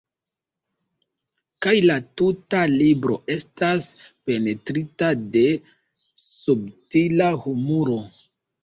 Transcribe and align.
Kaj 1.65 1.73
la 1.89 1.97
tuta 2.21 2.63
libro 2.73 3.19
estas 3.35 3.91
penetrita 4.31 5.11
de 5.37 5.45
subtila 6.27 7.35
humuro. 7.47 8.05